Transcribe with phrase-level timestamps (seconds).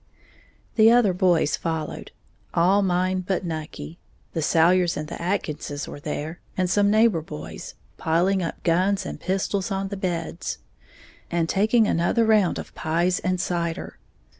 [0.77, 2.09] The other boys followed;
[2.55, 3.99] all mine but Nucky,
[4.33, 9.19] the Salyers and the Atkinses were there, and some neighbor boys piling up guns and
[9.19, 10.57] pistols on the beds,
[11.29, 13.99] and taking another round of pies and cider.